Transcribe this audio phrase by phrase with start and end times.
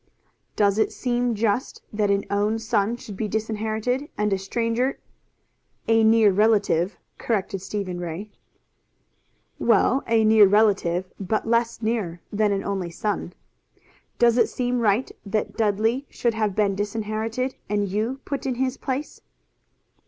[0.55, 4.97] "Does it seem just that an own son should be disinherited and a stranger"
[5.87, 8.31] "A near relative," corrected Stephen Ray.
[9.59, 13.33] "Well, a near relative, but less near than an only son.
[14.17, 18.77] Does it seem right that Dudley should have been disinherited and you put in his
[18.77, 19.21] place?"